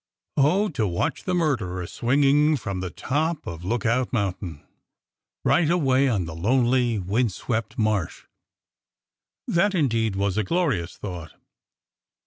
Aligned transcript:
Oh, 0.37 0.67
to 0.69 0.87
watch 0.87 1.25
the 1.25 1.35
murderer 1.35 1.85
swinging 1.85 2.57
from 2.57 2.79
the 2.79 2.89
top 2.89 3.45
of 3.45 3.63
Lookout 3.63 4.11
Mountain, 4.11 4.63
right 5.43 5.69
away 5.69 6.09
on 6.09 6.25
the 6.25 6.33
lonely, 6.33 6.97
windswept 6.97 7.77
Marsh! 7.77 8.23
That, 9.47 9.75
indeed, 9.75 10.15
was 10.15 10.37
a 10.37 10.43
glorious 10.43 10.97
thought. 10.97 11.33